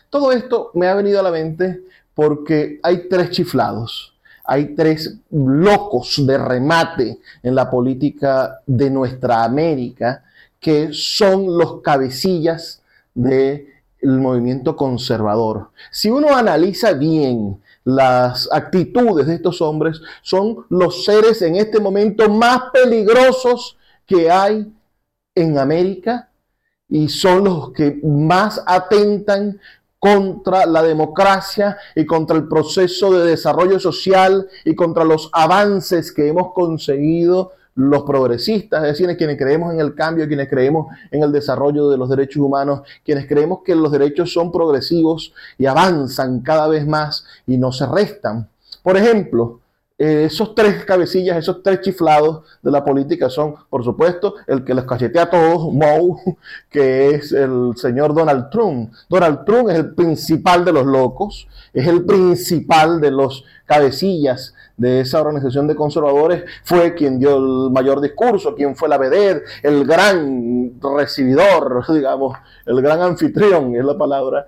Todo 0.09 0.31
esto 0.31 0.71
me 0.75 0.87
ha 0.87 0.95
venido 0.95 1.19
a 1.19 1.23
la 1.23 1.31
mente 1.31 1.81
porque 2.13 2.79
hay 2.83 3.07
tres 3.09 3.31
chiflados, 3.31 4.13
hay 4.43 4.75
tres 4.75 5.17
locos 5.31 6.25
de 6.25 6.37
remate 6.37 7.19
en 7.43 7.55
la 7.55 7.69
política 7.69 8.59
de 8.65 8.89
nuestra 8.89 9.43
América 9.43 10.23
que 10.59 10.89
son 10.93 11.57
los 11.57 11.81
cabecillas 11.81 12.81
del 13.13 13.65
movimiento 14.03 14.75
conservador. 14.75 15.71
Si 15.91 16.09
uno 16.09 16.35
analiza 16.35 16.93
bien 16.93 17.59
las 17.83 18.47
actitudes 18.51 19.25
de 19.25 19.35
estos 19.35 19.61
hombres, 19.61 20.01
son 20.21 20.65
los 20.69 21.03
seres 21.03 21.41
en 21.41 21.55
este 21.55 21.79
momento 21.79 22.29
más 22.29 22.63
peligrosos 22.71 23.77
que 24.05 24.29
hay 24.29 24.71
en 25.33 25.57
América 25.57 26.29
y 26.87 27.07
son 27.09 27.45
los 27.45 27.71
que 27.71 27.99
más 28.03 28.61
atentan 28.67 29.59
contra 30.01 30.65
la 30.65 30.81
democracia 30.81 31.77
y 31.93 32.07
contra 32.07 32.35
el 32.35 32.47
proceso 32.47 33.13
de 33.13 33.29
desarrollo 33.29 33.79
social 33.79 34.49
y 34.65 34.73
contra 34.73 35.03
los 35.03 35.29
avances 35.31 36.11
que 36.11 36.27
hemos 36.27 36.53
conseguido 36.53 37.51
los 37.75 38.01
progresistas, 38.01 38.83
es 38.83 38.97
decir, 38.97 39.15
quienes 39.15 39.37
creemos 39.37 39.71
en 39.71 39.79
el 39.79 39.93
cambio, 39.93 40.27
quienes 40.27 40.49
creemos 40.49 40.87
en 41.11 41.21
el 41.21 41.31
desarrollo 41.31 41.87
de 41.91 41.99
los 41.99 42.09
derechos 42.09 42.41
humanos, 42.41 42.81
quienes 43.05 43.27
creemos 43.27 43.59
que 43.63 43.75
los 43.75 43.91
derechos 43.91 44.33
son 44.33 44.51
progresivos 44.51 45.35
y 45.59 45.67
avanzan 45.67 46.41
cada 46.41 46.67
vez 46.67 46.87
más 46.87 47.23
y 47.45 47.57
no 47.57 47.71
se 47.71 47.85
restan. 47.85 48.49
Por 48.81 48.97
ejemplo, 48.97 49.60
eh, 50.03 50.23
esos 50.25 50.55
tres 50.55 50.83
cabecillas, 50.83 51.37
esos 51.37 51.61
tres 51.61 51.81
chiflados 51.81 52.43
de 52.63 52.71
la 52.71 52.83
política 52.83 53.29
son, 53.29 53.53
por 53.69 53.83
supuesto, 53.83 54.33
el 54.47 54.63
que 54.63 54.73
les 54.73 54.85
cachetea 54.85 55.21
a 55.21 55.29
todos, 55.29 55.71
Moe, 55.71 56.17
que 56.71 57.11
es 57.11 57.31
el 57.31 57.73
señor 57.75 58.15
Donald 58.15 58.49
Trump. 58.49 58.91
Donald 59.07 59.45
Trump 59.45 59.69
es 59.69 59.75
el 59.75 59.93
principal 59.93 60.65
de 60.65 60.73
los 60.73 60.87
locos, 60.87 61.47
es 61.71 61.85
el 61.85 62.03
principal 62.03 62.99
de 62.99 63.11
los 63.11 63.45
cabecillas 63.67 64.55
de 64.75 65.01
esa 65.01 65.21
organización 65.21 65.67
de 65.67 65.75
conservadores, 65.75 66.45
fue 66.63 66.95
quien 66.95 67.19
dio 67.19 67.37
el 67.37 67.71
mayor 67.71 68.01
discurso, 68.01 68.55
quien 68.55 68.75
fue 68.75 68.89
la 68.89 68.97
vedette, 68.97 69.43
el 69.61 69.85
gran 69.85 70.81
recibidor, 70.81 71.85
digamos, 71.93 72.35
el 72.65 72.81
gran 72.81 73.03
anfitrión, 73.03 73.75
es 73.75 73.85
la 73.85 73.95
palabra, 73.95 74.47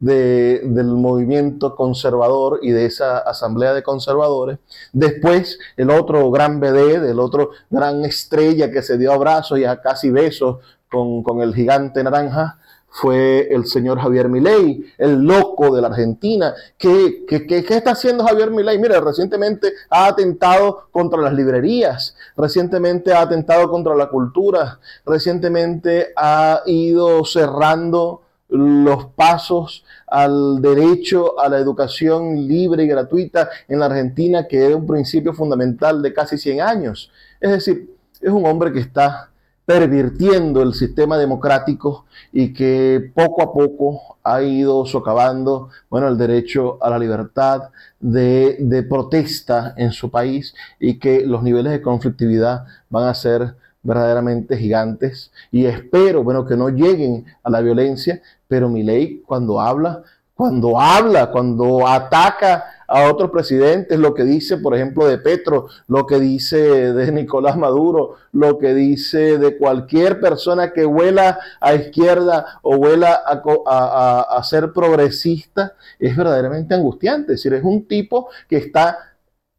del 0.00 0.86
movimiento 0.86 1.76
conservador 1.76 2.60
y 2.62 2.70
de 2.70 2.86
esa 2.86 3.18
asamblea 3.18 3.74
de 3.74 3.82
conservadores. 3.82 4.58
Después, 4.92 5.58
el 5.76 5.90
otro 5.90 6.30
gran 6.30 6.58
BD, 6.58 7.10
el 7.10 7.20
otro 7.20 7.50
gran 7.68 8.04
estrella 8.04 8.70
que 8.70 8.82
se 8.82 8.96
dio 8.96 9.12
abrazos 9.12 9.58
y 9.58 9.64
a 9.64 9.80
casi 9.80 10.10
besos 10.10 10.56
con, 10.90 11.22
con 11.22 11.42
el 11.42 11.54
gigante 11.54 12.02
naranja, 12.02 12.58
fue 12.90 13.46
el 13.54 13.66
señor 13.66 14.00
Javier 14.00 14.28
Milei, 14.28 14.84
el 14.98 15.22
loco 15.22 15.72
de 15.74 15.80
la 15.80 15.88
Argentina. 15.88 16.54
¿Qué, 16.76 17.24
qué, 17.26 17.46
qué, 17.46 17.64
qué 17.64 17.76
está 17.76 17.92
haciendo 17.92 18.24
Javier 18.24 18.50
Milei? 18.50 18.78
Mira, 18.78 19.00
recientemente 19.00 19.72
ha 19.88 20.06
atentado 20.06 20.88
contra 20.90 21.20
las 21.20 21.32
librerías, 21.32 22.16
recientemente 22.36 23.12
ha 23.12 23.22
atentado 23.22 23.70
contra 23.70 23.94
la 23.94 24.08
cultura, 24.08 24.80
recientemente 25.06 26.08
ha 26.16 26.62
ido 26.66 27.24
cerrando 27.24 28.22
los 28.50 29.06
pasos 29.06 29.84
al 30.06 30.60
derecho 30.60 31.38
a 31.40 31.48
la 31.48 31.58
educación 31.58 32.46
libre 32.48 32.84
y 32.84 32.88
gratuita 32.88 33.48
en 33.68 33.78
la 33.78 33.86
Argentina, 33.86 34.46
que 34.46 34.66
era 34.66 34.76
un 34.76 34.86
principio 34.86 35.32
fundamental 35.32 36.02
de 36.02 36.12
casi 36.12 36.36
100 36.36 36.60
años. 36.60 37.10
Es 37.40 37.50
decir, 37.50 37.94
es 38.20 38.30
un 38.30 38.44
hombre 38.46 38.72
que 38.72 38.80
está 38.80 39.30
pervirtiendo 39.64 40.62
el 40.62 40.74
sistema 40.74 41.16
democrático 41.16 42.04
y 42.32 42.52
que 42.52 43.12
poco 43.14 43.40
a 43.40 43.52
poco 43.52 44.16
ha 44.24 44.42
ido 44.42 44.84
socavando 44.84 45.68
bueno, 45.88 46.08
el 46.08 46.18
derecho 46.18 46.82
a 46.82 46.90
la 46.90 46.98
libertad 46.98 47.70
de, 48.00 48.56
de 48.58 48.82
protesta 48.82 49.74
en 49.76 49.92
su 49.92 50.10
país 50.10 50.56
y 50.80 50.98
que 50.98 51.24
los 51.24 51.44
niveles 51.44 51.70
de 51.70 51.82
conflictividad 51.82 52.64
van 52.88 53.08
a 53.08 53.14
ser 53.14 53.54
verdaderamente 53.82 54.56
gigantes 54.56 55.32
y 55.50 55.66
espero, 55.66 56.22
bueno, 56.22 56.44
que 56.44 56.56
no 56.56 56.68
lleguen 56.68 57.24
a 57.42 57.50
la 57.50 57.60
violencia, 57.60 58.20
pero 58.46 58.68
mi 58.68 58.82
ley 58.82 59.22
cuando 59.26 59.60
habla, 59.60 60.02
cuando 60.34 60.80
habla, 60.80 61.30
cuando 61.30 61.86
ataca 61.86 62.64
a 62.88 63.10
otros 63.10 63.30
presidentes, 63.30 63.98
lo 63.98 64.14
que 64.14 64.24
dice, 64.24 64.56
por 64.56 64.74
ejemplo, 64.74 65.06
de 65.06 65.18
Petro, 65.18 65.66
lo 65.86 66.06
que 66.06 66.18
dice 66.18 66.92
de 66.94 67.12
Nicolás 67.12 67.58
Maduro, 67.58 68.16
lo 68.32 68.58
que 68.58 68.72
dice 68.72 69.36
de 69.36 69.58
cualquier 69.58 70.18
persona 70.18 70.72
que 70.72 70.86
vuela 70.86 71.38
a 71.60 71.74
izquierda 71.74 72.58
o 72.62 72.78
vuela 72.78 73.20
a, 73.24 74.26
a 74.30 74.42
ser 74.42 74.72
progresista, 74.72 75.74
es 75.98 76.16
verdaderamente 76.16 76.74
angustiante. 76.74 77.34
Es 77.34 77.42
decir, 77.42 77.52
es 77.52 77.62
un 77.62 77.86
tipo 77.86 78.30
que 78.48 78.56
está, 78.56 78.96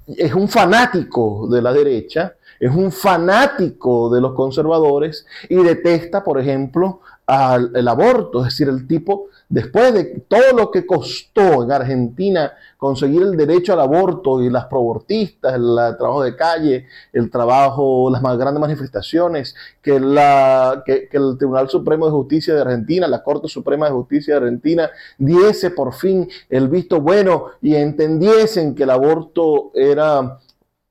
es 0.08 0.34
un 0.34 0.50
fanático 0.50 1.48
de 1.48 1.62
la 1.62 1.72
derecha, 1.72 2.34
es 2.62 2.70
un 2.70 2.92
fanático 2.92 4.14
de 4.14 4.22
los 4.22 4.34
conservadores 4.34 5.26
y 5.50 5.56
detesta, 5.56 6.24
por 6.24 6.40
ejemplo, 6.40 7.02
al, 7.26 7.72
el 7.76 7.88
aborto. 7.88 8.46
Es 8.46 8.54
decir, 8.54 8.70
el 8.70 8.88
tipo, 8.88 9.30
después 9.50 9.92
de 9.96 10.24
todo 10.28 10.56
lo 10.56 10.70
que 10.70 10.86
costó 10.86 11.64
en 11.64 11.72
Argentina 11.72 12.54
conseguir 12.78 13.24
el 13.24 13.36
derecho 13.36 13.74
al 13.74 13.80
aborto 13.80 14.44
y 14.44 14.52
las 14.52 14.66
probortistas, 14.66 15.56
el, 15.56 15.76
trabajo 15.98 16.22
de 16.22 16.36
calle, 16.36 16.86
el 17.12 17.32
trabajo, 17.32 18.12
las 18.12 18.22
más 18.22 18.38
grandes 18.38 18.62
manifestaciones, 18.62 19.56
que, 19.82 20.00
la, 20.00 20.84
que, 20.86 21.10
que 21.10 21.18
el 21.18 21.40
Tribunal 21.40 21.68
Supremo 21.68 22.06
de 22.06 22.12
Justicia 22.12 22.54
de 22.54 22.62
Argentina, 22.62 23.08
la 23.08 23.24
Corte 23.24 23.48
Suprema 23.48 23.88
de 23.88 23.94
Justicia 23.94 24.36
de 24.36 24.42
Argentina, 24.42 24.92
diese 25.18 25.72
por 25.72 25.96
fin 25.96 26.30
el 26.48 26.68
visto 26.70 27.02
bueno 27.02 27.46
y 27.60 27.74
entendiesen 27.74 28.76
que 28.76 28.84
el 28.84 28.92
aborto 28.92 29.72
era 29.74 30.38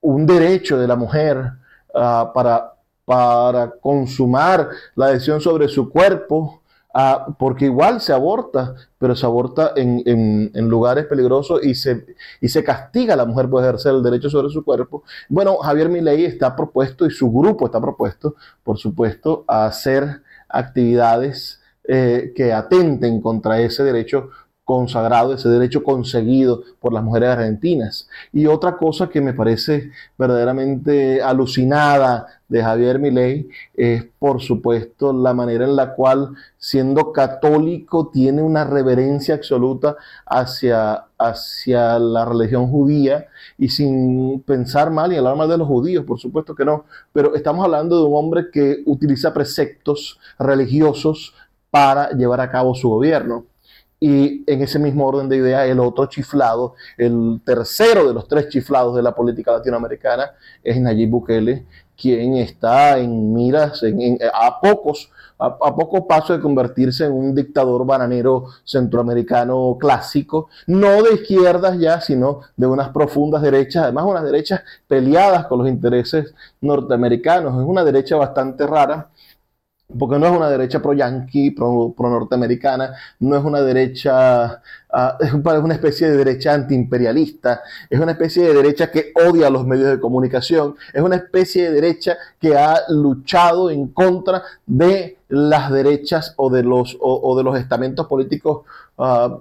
un 0.00 0.26
derecho 0.26 0.76
de 0.76 0.88
la 0.88 0.96
mujer 0.96 1.59
Ah, 1.94 2.32
para, 2.34 2.74
consumar 3.80 4.68
la 4.94 5.08
decisión 5.08 5.40
sobre 5.40 5.66
su 5.66 5.90
cuerpo, 5.90 6.62
ah, 6.94 7.34
porque 7.40 7.64
igual 7.64 8.00
se 8.00 8.12
aborta, 8.12 8.76
pero 8.98 9.16
se 9.16 9.26
aborta 9.26 9.72
en, 9.74 10.52
lugares 10.68 11.06
peligrosos 11.06 11.64
y 11.64 11.74
se, 11.74 12.06
y 12.40 12.48
se 12.48 12.62
castiga 12.62 13.14
a 13.14 13.16
la 13.16 13.24
mujer 13.24 13.50
por 13.50 13.64
ejercer 13.64 13.94
el 13.94 14.04
derecho 14.04 14.30
sobre 14.30 14.50
su 14.50 14.64
cuerpo. 14.64 15.02
Bueno, 15.28 15.56
Javier 15.56 15.88
Milei 15.88 16.24
está 16.24 16.54
propuesto 16.54 17.04
y 17.04 17.10
su 17.10 17.32
grupo 17.32 17.66
está 17.66 17.80
propuesto, 17.80 18.36
por 18.62 18.78
supuesto, 18.78 19.44
a 19.48 19.66
hacer 19.66 20.22
actividades 20.48 21.60
eh, 21.82 22.32
que 22.36 22.52
atenten 22.52 23.20
contra 23.20 23.60
ese 23.60 23.82
derecho 23.82 24.30
consagrado, 24.70 25.34
ese 25.34 25.48
derecho 25.48 25.82
conseguido 25.82 26.62
por 26.78 26.92
las 26.92 27.02
mujeres 27.02 27.30
argentinas. 27.30 28.08
Y 28.32 28.46
otra 28.46 28.76
cosa 28.76 29.08
que 29.08 29.20
me 29.20 29.34
parece 29.34 29.90
verdaderamente 30.16 31.20
alucinada 31.20 32.26
de 32.48 32.62
Javier 32.62 33.00
Milei 33.00 33.48
es, 33.74 34.04
por 34.20 34.40
supuesto, 34.40 35.12
la 35.12 35.34
manera 35.34 35.64
en 35.64 35.74
la 35.74 35.94
cual, 35.94 36.34
siendo 36.56 37.12
católico, 37.12 38.10
tiene 38.12 38.42
una 38.42 38.64
reverencia 38.64 39.34
absoluta 39.34 39.96
hacia, 40.24 41.06
hacia 41.18 41.98
la 41.98 42.24
religión 42.24 42.68
judía 42.68 43.26
y 43.58 43.70
sin 43.70 44.40
pensar 44.42 44.92
mal 44.92 45.12
y 45.12 45.16
hablar 45.16 45.34
mal 45.34 45.48
de 45.48 45.58
los 45.58 45.66
judíos, 45.66 46.04
por 46.04 46.20
supuesto 46.20 46.54
que 46.54 46.64
no, 46.64 46.84
pero 47.12 47.34
estamos 47.34 47.64
hablando 47.64 47.98
de 47.98 48.04
un 48.04 48.16
hombre 48.16 48.50
que 48.52 48.82
utiliza 48.86 49.34
preceptos 49.34 50.20
religiosos 50.38 51.34
para 51.70 52.10
llevar 52.10 52.40
a 52.40 52.50
cabo 52.50 52.74
su 52.74 52.88
gobierno. 52.88 53.46
Y 54.02 54.50
en 54.50 54.62
ese 54.62 54.78
mismo 54.78 55.06
orden 55.06 55.28
de 55.28 55.36
ideas, 55.36 55.68
el 55.68 55.78
otro 55.78 56.06
chiflado, 56.06 56.74
el 56.96 57.40
tercero 57.44 58.08
de 58.08 58.14
los 58.14 58.26
tres 58.26 58.48
chiflados 58.48 58.96
de 58.96 59.02
la 59.02 59.14
política 59.14 59.52
latinoamericana, 59.52 60.30
es 60.64 60.80
Nayib 60.80 61.10
Bukele, 61.10 61.66
quien 62.00 62.36
está 62.36 62.98
en 62.98 63.34
miras, 63.34 63.82
a 64.32 64.60
pocos, 64.60 65.10
a, 65.38 65.46
a 65.46 65.76
poco 65.76 66.06
paso 66.06 66.32
de 66.32 66.40
convertirse 66.40 67.04
en 67.04 67.12
un 67.12 67.34
dictador 67.34 67.84
bananero 67.84 68.46
centroamericano 68.64 69.76
clásico, 69.78 70.48
no 70.66 71.02
de 71.02 71.14
izquierdas 71.16 71.78
ya, 71.78 72.00
sino 72.00 72.40
de 72.56 72.66
unas 72.66 72.88
profundas 72.88 73.42
derechas, 73.42 73.84
además 73.84 74.06
unas 74.06 74.24
derechas 74.24 74.62
peleadas 74.88 75.46
con 75.46 75.58
los 75.58 75.68
intereses 75.68 76.34
norteamericanos. 76.62 77.60
Es 77.60 77.68
una 77.68 77.84
derecha 77.84 78.16
bastante 78.16 78.66
rara 78.66 79.10
porque 79.98 80.18
no 80.18 80.26
es 80.26 80.32
una 80.32 80.48
derecha 80.48 80.80
pro-yanqui, 80.80 81.52
pro-norteamericana, 81.52 82.94
no 83.20 83.36
es 83.36 83.44
una 83.44 83.60
derecha, 83.60 84.62
uh, 84.92 85.24
es 85.24 85.32
una 85.32 85.74
especie 85.74 86.10
de 86.10 86.16
derecha 86.16 86.54
antiimperialista, 86.54 87.62
es 87.88 87.98
una 88.00 88.12
especie 88.12 88.44
de 88.44 88.54
derecha 88.54 88.90
que 88.90 89.12
odia 89.14 89.48
a 89.48 89.50
los 89.50 89.66
medios 89.66 89.90
de 89.90 90.00
comunicación, 90.00 90.76
es 90.92 91.02
una 91.02 91.16
especie 91.16 91.64
de 91.64 91.72
derecha 91.72 92.16
que 92.40 92.56
ha 92.56 92.80
luchado 92.88 93.70
en 93.70 93.88
contra 93.88 94.42
de 94.66 95.18
las 95.28 95.70
derechas 95.70 96.34
o 96.36 96.50
de 96.50 96.62
los, 96.62 96.96
o, 97.00 97.36
de 97.36 97.44
los 97.44 97.58
estamentos 97.58 98.06
políticos. 98.06 98.62
Uh, 98.96 99.40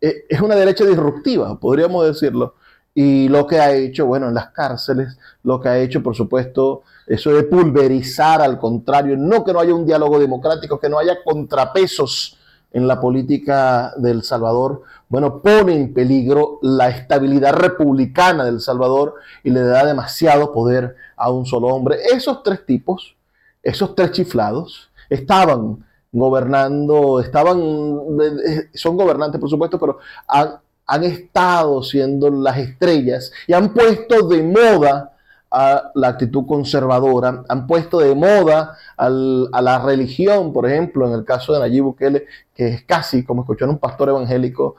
es 0.00 0.40
una 0.40 0.54
derecha 0.54 0.84
disruptiva, 0.84 1.58
podríamos 1.58 2.06
decirlo. 2.06 2.54
Y 3.00 3.28
lo 3.28 3.46
que 3.46 3.60
ha 3.60 3.72
hecho, 3.72 4.06
bueno, 4.06 4.26
en 4.26 4.34
las 4.34 4.48
cárceles, 4.48 5.16
lo 5.44 5.60
que 5.60 5.68
ha 5.68 5.78
hecho, 5.78 6.02
por 6.02 6.16
supuesto, 6.16 6.82
eso 7.06 7.30
de 7.30 7.44
pulverizar 7.44 8.42
al 8.42 8.58
contrario, 8.58 9.16
no 9.16 9.44
que 9.44 9.52
no 9.52 9.60
haya 9.60 9.72
un 9.72 9.86
diálogo 9.86 10.18
democrático, 10.18 10.80
que 10.80 10.88
no 10.88 10.98
haya 10.98 11.22
contrapesos 11.22 12.36
en 12.72 12.88
la 12.88 13.00
política 13.00 13.92
del 13.98 14.24
Salvador, 14.24 14.82
bueno, 15.08 15.40
pone 15.40 15.74
en 15.74 15.94
peligro 15.94 16.58
la 16.60 16.88
estabilidad 16.88 17.52
republicana 17.52 18.44
del 18.44 18.60
Salvador 18.60 19.14
y 19.44 19.50
le 19.50 19.60
da 19.60 19.86
demasiado 19.86 20.52
poder 20.52 20.96
a 21.16 21.30
un 21.30 21.46
solo 21.46 21.68
hombre. 21.68 21.98
Esos 22.12 22.42
tres 22.42 22.66
tipos, 22.66 23.14
esos 23.62 23.94
tres 23.94 24.10
chiflados, 24.10 24.90
estaban 25.08 25.86
gobernando, 26.10 27.20
estaban, 27.20 27.60
son 28.74 28.96
gobernantes 28.96 29.40
por 29.40 29.48
supuesto, 29.48 29.78
pero 29.78 29.98
han, 30.26 30.58
han 30.88 31.04
estado 31.04 31.82
siendo 31.82 32.30
las 32.30 32.56
estrellas 32.56 33.30
y 33.46 33.52
han 33.52 33.72
puesto 33.72 34.26
de 34.26 34.42
moda 34.42 35.12
a 35.50 35.92
la 35.94 36.08
actitud 36.08 36.46
conservadora, 36.46 37.44
han 37.48 37.66
puesto 37.66 38.00
de 38.00 38.14
moda 38.14 38.76
a 38.96 39.08
la 39.08 39.78
religión, 39.78 40.52
por 40.52 40.66
ejemplo, 40.66 41.06
en 41.06 41.14
el 41.14 41.24
caso 41.24 41.52
de 41.52 41.60
Nayib 41.60 41.84
Bukele, 41.84 42.26
que 42.58 42.66
es 42.66 42.82
casi 42.82 43.22
como 43.22 43.42
escuchar 43.42 43.68
un 43.68 43.78
pastor 43.78 44.08
evangélico, 44.08 44.74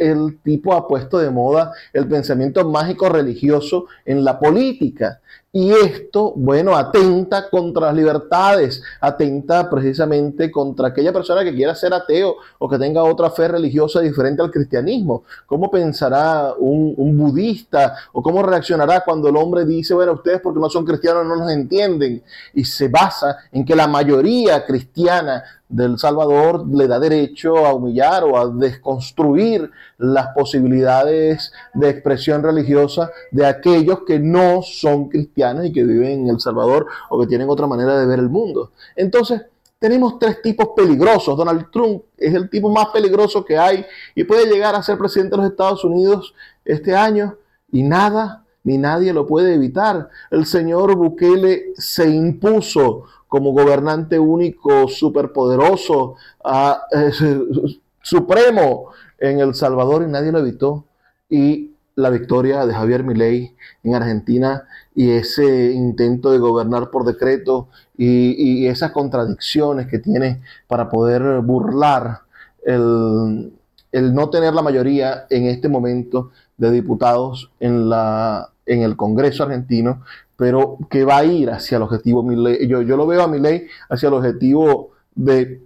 el 0.00 0.40
tipo 0.42 0.74
ha 0.74 0.88
puesto 0.88 1.18
de 1.18 1.30
moda 1.30 1.72
el 1.92 2.08
pensamiento 2.08 2.68
mágico 2.68 3.08
religioso 3.08 3.86
en 4.04 4.24
la 4.24 4.40
política. 4.40 5.20
Y 5.52 5.70
esto, 5.70 6.34
bueno, 6.36 6.76
atenta 6.76 7.48
contra 7.48 7.86
las 7.86 7.94
libertades, 7.94 8.82
atenta 9.00 9.70
precisamente 9.70 10.50
contra 10.50 10.88
aquella 10.88 11.12
persona 11.12 11.44
que 11.44 11.54
quiera 11.54 11.74
ser 11.74 11.94
ateo 11.94 12.36
o 12.58 12.68
que 12.68 12.76
tenga 12.76 13.02
otra 13.04 13.30
fe 13.30 13.48
religiosa 13.48 14.00
diferente 14.00 14.42
al 14.42 14.50
cristianismo. 14.50 15.22
¿Cómo 15.46 15.70
pensará 15.70 16.52
un, 16.58 16.92
un 16.98 17.16
budista 17.16 17.94
o 18.12 18.22
cómo 18.22 18.42
reaccionará 18.42 19.02
cuando 19.02 19.28
el 19.28 19.36
hombre 19.36 19.64
dice, 19.64 19.94
bueno, 19.94 20.12
ustedes 20.12 20.40
porque 20.42 20.60
no 20.60 20.68
son 20.68 20.84
cristianos 20.84 21.24
no 21.24 21.36
nos 21.36 21.50
entienden? 21.50 22.22
Y 22.52 22.64
se 22.64 22.88
basa 22.88 23.38
en 23.52 23.64
que 23.64 23.76
la 23.76 23.86
mayoría 23.86 24.66
cristiana 24.66 25.42
del 25.68 25.98
Salvador 25.98 26.66
le 26.68 26.86
da 26.86 26.98
derecho 27.00 27.66
a 27.66 27.74
humillar 27.74 28.24
o 28.24 28.38
a 28.38 28.48
desconstruir 28.48 29.70
las 29.98 30.28
posibilidades 30.28 31.52
de 31.74 31.90
expresión 31.90 32.42
religiosa 32.42 33.10
de 33.30 33.46
aquellos 33.46 34.00
que 34.06 34.18
no 34.18 34.62
son 34.62 35.08
cristianos 35.08 35.66
y 35.66 35.72
que 35.72 35.84
viven 35.84 36.20
en 36.22 36.28
El 36.28 36.40
Salvador 36.40 36.86
o 37.10 37.20
que 37.20 37.26
tienen 37.26 37.48
otra 37.50 37.66
manera 37.66 37.98
de 37.98 38.06
ver 38.06 38.20
el 38.20 38.28
mundo. 38.28 38.70
Entonces, 38.94 39.42
tenemos 39.78 40.18
tres 40.18 40.40
tipos 40.40 40.68
peligrosos. 40.74 41.36
Donald 41.36 41.70
Trump 41.70 42.02
es 42.16 42.34
el 42.34 42.48
tipo 42.48 42.70
más 42.70 42.88
peligroso 42.88 43.44
que 43.44 43.58
hay 43.58 43.84
y 44.14 44.24
puede 44.24 44.46
llegar 44.46 44.74
a 44.74 44.82
ser 44.82 44.96
presidente 44.96 45.36
de 45.36 45.42
los 45.42 45.50
Estados 45.50 45.84
Unidos 45.84 46.34
este 46.64 46.94
año 46.94 47.36
y 47.72 47.82
nada 47.82 48.44
ni 48.66 48.78
nadie 48.78 49.12
lo 49.12 49.26
puede 49.26 49.54
evitar. 49.54 50.10
El 50.28 50.44
señor 50.44 50.96
Bukele 50.96 51.72
se 51.76 52.08
impuso 52.10 53.04
como 53.28 53.52
gobernante 53.52 54.18
único, 54.18 54.88
superpoderoso, 54.88 56.16
supremo 58.02 58.90
en 59.18 59.40
El 59.40 59.54
Salvador 59.54 60.02
y 60.02 60.10
nadie 60.10 60.32
lo 60.32 60.38
evitó. 60.38 60.84
Y 61.28 61.72
la 61.96 62.10
victoria 62.10 62.66
de 62.66 62.74
Javier 62.74 63.02
Milei 63.02 63.56
en 63.82 63.94
Argentina 63.94 64.64
y 64.94 65.10
ese 65.10 65.72
intento 65.72 66.30
de 66.30 66.38
gobernar 66.38 66.90
por 66.90 67.04
decreto 67.04 67.68
y, 67.96 68.64
y 68.64 68.66
esas 68.66 68.92
contradicciones 68.92 69.86
que 69.86 69.98
tiene 69.98 70.42
para 70.68 70.90
poder 70.90 71.40
burlar 71.40 72.20
el, 72.64 73.52
el, 73.92 74.14
no 74.14 74.28
tener 74.28 74.52
la 74.52 74.60
mayoría 74.60 75.26
en 75.30 75.46
este 75.46 75.68
momento 75.68 76.30
de 76.58 76.70
diputados 76.70 77.50
en, 77.60 77.88
la, 77.88 78.50
en 78.66 78.82
el 78.82 78.96
Congreso 78.96 79.44
argentino 79.44 80.02
pero 80.36 80.78
que 80.90 81.04
va 81.04 81.18
a 81.18 81.24
ir 81.24 81.50
hacia 81.50 81.76
el 81.76 81.82
objetivo 81.82 82.24
Yo, 82.66 82.82
yo 82.82 82.96
lo 82.96 83.06
veo 83.06 83.22
a 83.22 83.26
ley 83.26 83.66
hacia 83.88 84.08
el 84.08 84.14
objetivo 84.14 84.90
de, 85.14 85.62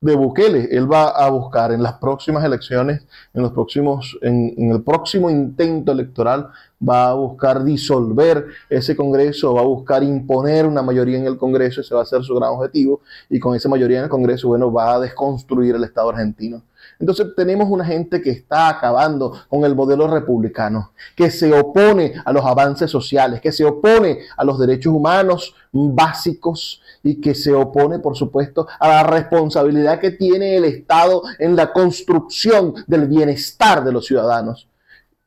de 0.00 0.14
Bukele. 0.16 0.68
Él 0.70 0.90
va 0.90 1.08
a 1.08 1.28
buscar 1.30 1.72
en 1.72 1.82
las 1.82 1.94
próximas 1.94 2.44
elecciones, 2.44 3.06
en, 3.34 3.42
los 3.42 3.52
próximos, 3.52 4.18
en, 4.22 4.54
en, 4.56 4.72
el 4.72 4.82
próximo 4.82 5.28
intento 5.28 5.92
electoral, 5.92 6.48
va 6.86 7.10
a 7.10 7.14
buscar 7.14 7.64
disolver 7.64 8.46
ese 8.68 8.94
Congreso, 8.96 9.54
va 9.54 9.62
a 9.62 9.64
buscar 9.64 10.02
imponer 10.02 10.66
una 10.66 10.82
mayoría 10.82 11.18
en 11.18 11.26
el 11.26 11.36
Congreso, 11.36 11.80
ese 11.80 11.94
va 11.94 12.02
a 12.02 12.06
ser 12.06 12.22
su 12.22 12.34
gran 12.34 12.50
objetivo, 12.50 13.00
y 13.28 13.38
con 13.38 13.56
esa 13.56 13.68
mayoría 13.68 13.98
en 13.98 14.04
el 14.04 14.10
Congreso, 14.10 14.48
bueno, 14.48 14.72
va 14.72 14.94
a 14.94 15.00
desconstruir 15.00 15.74
el 15.74 15.84
Estado 15.84 16.10
argentino. 16.10 16.62
Entonces 17.02 17.34
tenemos 17.34 17.68
una 17.68 17.84
gente 17.84 18.22
que 18.22 18.30
está 18.30 18.68
acabando 18.68 19.32
con 19.48 19.64
el 19.64 19.74
modelo 19.74 20.06
republicano, 20.06 20.92
que 21.16 21.32
se 21.32 21.52
opone 21.52 22.12
a 22.24 22.32
los 22.32 22.44
avances 22.44 22.88
sociales, 22.88 23.40
que 23.40 23.50
se 23.50 23.64
opone 23.64 24.20
a 24.36 24.44
los 24.44 24.56
derechos 24.56 24.94
humanos 24.94 25.52
básicos 25.72 26.80
y 27.02 27.20
que 27.20 27.34
se 27.34 27.52
opone, 27.52 27.98
por 27.98 28.16
supuesto, 28.16 28.68
a 28.78 28.86
la 28.86 29.02
responsabilidad 29.02 29.98
que 29.98 30.12
tiene 30.12 30.56
el 30.56 30.64
Estado 30.64 31.24
en 31.40 31.56
la 31.56 31.72
construcción 31.72 32.72
del 32.86 33.08
bienestar 33.08 33.82
de 33.82 33.90
los 33.90 34.06
ciudadanos. 34.06 34.68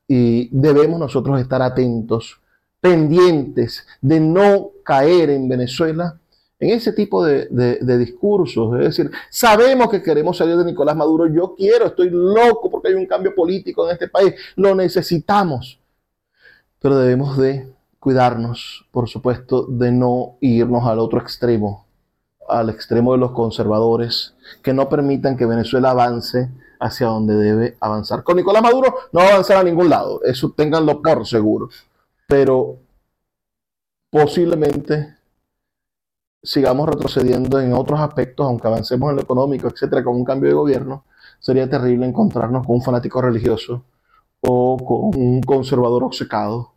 Y 0.08 0.48
debemos 0.58 0.98
nosotros 0.98 1.42
estar 1.42 1.62
atentos, 1.62 2.40
pendientes 2.80 3.86
de 4.00 4.22
no 4.22 4.70
caer 4.86 5.30
en 5.30 5.50
Venezuela 5.50 6.22
en 6.60 6.70
ese 6.70 6.94
tipo 6.94 7.24
de, 7.24 7.48
discursos. 7.98 8.80
Es 8.80 8.86
decir, 8.86 9.12
sabemos 9.30 9.90
que 9.90 10.02
queremos 10.02 10.38
salir 10.38 10.58
de 10.58 10.66
Nicolás 10.66 10.96
Maduro, 10.96 11.28
yo 11.28 11.56
quiero, 11.56 11.88
estoy 11.88 12.10
loco 12.12 12.70
porque 12.70 12.90
hay 12.90 12.94
un 12.96 13.06
cambio 13.06 13.34
político 13.36 13.86
en 13.86 13.94
este 13.94 14.08
país, 14.08 14.34
lo 14.56 14.76
necesitamos. 14.76 15.80
Pero 16.80 16.98
debemos 16.98 17.38
de 17.38 17.68
cuidarnos, 18.00 18.86
por 18.92 19.10
supuesto, 19.10 19.66
de 19.66 19.92
no 19.92 20.38
irnos 20.40 20.86
al 20.86 21.00
otro 21.00 21.20
extremo, 21.20 21.86
al 22.48 22.70
extremo 22.70 23.14
de 23.14 23.18
los 23.18 23.32
conservadores, 23.32 24.36
que 24.62 24.74
no 24.74 24.88
permitan 24.88 25.36
que 25.36 25.46
Venezuela 25.46 25.92
avance 25.92 26.50
hacia 26.80 27.08
donde 27.08 27.36
debe 27.36 27.78
avanzar. 27.80 28.24
Con 28.24 28.38
Nicolás 28.38 28.62
Maduro 28.62 28.94
no 29.12 29.22
va 29.22 29.28
a 29.28 29.32
avanzar 29.32 29.58
a 29.58 29.64
ningún 29.64 29.90
lado, 29.90 30.22
eso 30.24 30.54
tenganlo 30.56 31.02
por 31.02 31.26
seguro. 31.26 31.70
Pero 32.28 32.78
posiblemente 34.12 35.16
sigamos 36.46 36.88
retrocediendo 36.88 37.60
en 37.60 37.74
otros 37.74 38.00
aspectos, 38.00 38.46
aunque 38.46 38.68
avancemos 38.68 39.10
en 39.10 39.18
lo 39.18 39.22
económico, 39.24 39.68
etcétera, 39.68 40.04
con 40.04 40.16
un 40.16 40.24
cambio 40.24 40.50
de 40.50 40.56
gobierno, 40.56 41.06
sería 41.40 41.70
terrible 41.70 42.06
encontrarnos 42.06 42.66
con 42.66 42.78
un 42.78 42.82
fanático 42.82 43.22
religioso 43.22 43.84
o 44.42 44.78
con 44.78 45.22
un 45.22 45.42
conservador 45.42 46.04
obcecado 46.04 46.74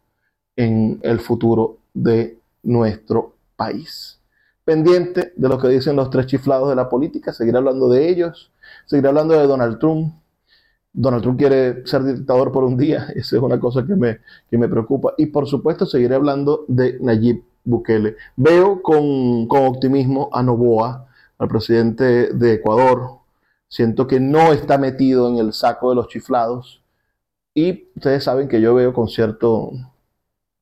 en 0.57 0.99
el 1.03 1.21
futuro 1.21 1.79
de 1.95 2.39
nuestro 2.63 3.35
país. 3.57 4.19
Pendiente 4.65 5.33
de 5.37 5.49
lo 5.49 5.59
que 5.59 5.69
dicen 5.69 5.97
los 5.97 6.11
tres 6.11 6.27
chiflados 6.27 6.69
de 6.69 6.75
la 6.75 6.89
política, 6.89 7.33
seguiré 7.33 7.59
hablando 7.59 7.89
de 7.89 8.09
ellos, 8.09 8.51
seguiré 8.87 9.09
hablando 9.09 9.35
de 9.35 9.47
Donald 9.47 9.79
Trump. 9.79 10.15
Donald 10.93 11.23
Trump 11.23 11.39
quiere 11.39 11.87
ser 11.87 12.03
dictador 12.03 12.51
por 12.51 12.65
un 12.65 12.77
día, 12.77 13.07
esa 13.15 13.37
es 13.37 13.43
una 13.43 13.61
cosa 13.61 13.87
que 13.87 13.95
me, 13.95 14.19
que 14.51 14.59
me 14.59 14.69
preocupa. 14.69 15.15
Y 15.17 15.27
por 15.27 15.47
supuesto 15.47 15.87
seguiré 15.87 16.15
hablando 16.15 16.65
de 16.69 16.99
Nayib 17.01 17.43
Bukele. 17.69 18.17
Veo 18.37 18.83
con, 18.83 19.47
optimismo 19.51 20.31
a 20.33 20.43
Novoa, 20.43 21.07
al 21.39 21.49
presidente 21.49 22.33
de 22.33 22.55
Ecuador. 22.55 23.19
Siento 23.69 24.07
que 24.07 24.21
no 24.21 24.53
está 24.53 24.79
metido 24.79 25.29
en 25.29 25.37
el 25.37 25.53
saco 25.53 25.91
de 25.91 25.97
los 25.97 26.09
chiflados. 26.09 26.83
Y 27.55 27.91
ustedes 27.97 28.25
saben 28.25 28.49
que 28.49 28.61
yo 28.61 28.75
veo 28.75 28.93
con 28.93 29.09
cierto, 29.09 29.73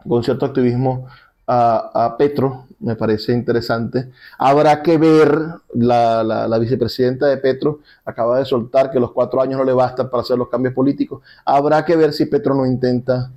con 0.06 0.24
cierto 0.24 0.46
activismo 0.46 1.06
a, 1.46 2.16
Petro, 2.18 2.66
me 2.80 2.96
parece 2.96 3.32
interesante. 3.32 4.10
Habrá 4.38 4.82
que 4.82 4.98
ver, 4.98 5.30
la, 5.74 6.24
la, 6.24 6.58
vicepresidenta 6.58 7.26
de 7.26 7.36
Petro 7.36 7.80
acaba 8.04 8.38
de 8.38 8.44
soltar 8.44 8.90
que 8.90 8.98
los 8.98 9.12
cuatro 9.12 9.40
años 9.40 9.58
no 9.58 9.64
le 9.64 9.72
bastan 9.72 10.10
para 10.10 10.22
hacer 10.22 10.36
los 10.36 10.48
cambios 10.48 10.74
políticos. 10.74 11.22
Habrá 11.44 11.84
que 11.84 11.94
ver 11.94 12.12
si 12.12 12.26
Petro 12.26 12.54
no 12.54 12.66
intenta 12.66 13.30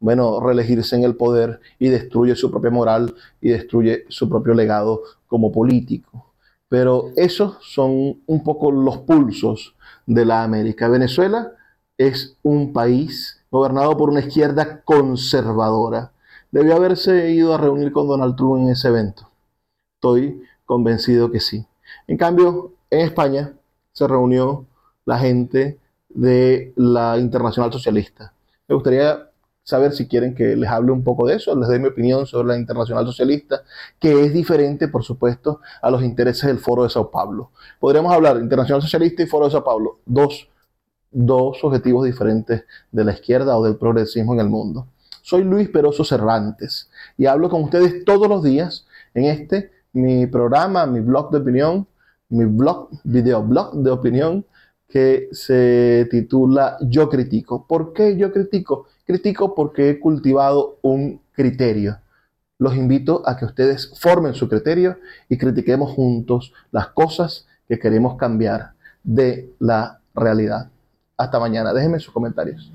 bueno, 0.00 0.40
reelegirse 0.40 0.96
en 0.96 1.04
el 1.04 1.14
poder 1.14 1.60
y 1.78 1.88
destruye 1.88 2.34
su 2.34 2.50
propia 2.50 2.70
moral 2.70 3.14
y 3.40 3.50
destruye 3.50 4.06
su 4.08 4.28
propio 4.28 4.54
legado 4.54 5.02
como 5.26 5.52
político. 5.52 6.32
Pero 6.68 7.10
esos 7.16 7.58
son 7.60 8.22
un 8.26 8.42
poco 8.42 8.72
los 8.72 8.98
pulsos 8.98 9.76
de 10.06 10.24
la 10.24 10.42
América. 10.42 10.88
Venezuela 10.88 11.52
es 11.98 12.36
un 12.42 12.72
país 12.72 13.44
gobernado 13.50 13.96
por 13.96 14.08
una 14.10 14.20
izquierda 14.20 14.82
conservadora. 14.82 16.12
Debió 16.50 16.76
haberse 16.76 17.30
ido 17.30 17.54
a 17.54 17.58
reunir 17.58 17.92
con 17.92 18.08
Donald 18.08 18.36
Trump 18.36 18.62
en 18.62 18.68
ese 18.70 18.88
evento. 18.88 19.28
Estoy 19.96 20.42
convencido 20.64 21.30
que 21.30 21.40
sí. 21.40 21.66
En 22.06 22.16
cambio, 22.16 22.72
en 22.88 23.00
España 23.00 23.52
se 23.92 24.06
reunió 24.08 24.66
la 25.04 25.18
gente 25.18 25.78
de 26.08 26.72
la 26.76 27.18
Internacional 27.18 27.72
Socialista. 27.72 28.32
Me 28.68 28.74
gustaría 28.74 29.29
saber 29.70 29.92
si 29.92 30.06
quieren 30.06 30.34
que 30.34 30.56
les 30.56 30.68
hable 30.68 30.92
un 30.92 31.02
poco 31.02 31.26
de 31.26 31.36
eso, 31.36 31.56
les 31.56 31.68
doy 31.68 31.78
mi 31.78 31.88
opinión 31.88 32.26
sobre 32.26 32.48
la 32.48 32.56
Internacional 32.56 33.06
Socialista, 33.06 33.62
que 33.98 34.24
es 34.24 34.34
diferente, 34.34 34.88
por 34.88 35.02
supuesto, 35.02 35.60
a 35.80 35.90
los 35.90 36.02
intereses 36.02 36.46
del 36.46 36.58
Foro 36.58 36.82
de 36.82 36.90
Sao 36.90 37.10
Paulo. 37.10 37.50
Podríamos 37.78 38.12
hablar 38.12 38.36
Internacional 38.36 38.82
Socialista 38.82 39.22
y 39.22 39.26
Foro 39.26 39.46
de 39.46 39.52
Sao 39.52 39.64
Paulo, 39.64 40.00
dos, 40.04 40.48
dos 41.10 41.58
objetivos 41.62 42.04
diferentes 42.04 42.64
de 42.90 43.04
la 43.04 43.12
izquierda 43.12 43.56
o 43.56 43.64
del 43.64 43.76
progresismo 43.76 44.34
en 44.34 44.40
el 44.40 44.48
mundo. 44.48 44.86
Soy 45.22 45.44
Luis 45.44 45.68
Peroso 45.68 46.04
Cervantes 46.04 46.90
y 47.16 47.26
hablo 47.26 47.48
con 47.48 47.62
ustedes 47.62 48.04
todos 48.04 48.28
los 48.28 48.42
días 48.42 48.86
en 49.14 49.24
este, 49.24 49.70
mi 49.92 50.26
programa, 50.26 50.86
mi 50.86 51.00
blog 51.00 51.30
de 51.30 51.38
opinión, 51.38 51.86
mi 52.28 52.44
blog, 52.44 52.88
videoblog 53.04 53.74
de 53.74 53.90
opinión 53.90 54.44
que 54.90 55.28
se 55.32 56.08
titula 56.10 56.76
Yo 56.80 57.08
critico. 57.08 57.66
¿Por 57.66 57.92
qué 57.92 58.16
yo 58.16 58.32
critico? 58.32 58.86
Critico 59.10 59.56
porque 59.56 59.90
he 59.90 59.98
cultivado 59.98 60.78
un 60.82 61.20
criterio. 61.32 61.98
Los 62.58 62.76
invito 62.76 63.24
a 63.26 63.36
que 63.36 63.44
ustedes 63.44 63.92
formen 63.98 64.34
su 64.34 64.48
criterio 64.48 64.98
y 65.28 65.36
critiquemos 65.36 65.90
juntos 65.90 66.52
las 66.70 66.90
cosas 66.90 67.48
que 67.66 67.80
queremos 67.80 68.16
cambiar 68.16 68.74
de 69.02 69.52
la 69.58 69.98
realidad. 70.14 70.70
Hasta 71.16 71.40
mañana. 71.40 71.72
Déjenme 71.72 71.98
sus 71.98 72.14
comentarios. 72.14 72.70